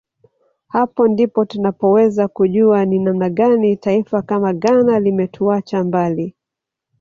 [0.67, 6.35] Hapo ndipo tunapoweza kujua ni namna gani taifa kama Ghana limetuacha mbali